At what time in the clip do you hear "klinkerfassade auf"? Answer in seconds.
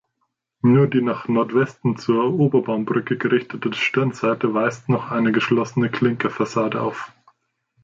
5.91-7.13